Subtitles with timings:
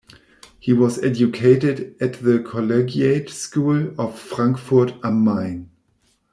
[0.59, 5.69] He was educated at the Collegiate School of Frankfurt am Main.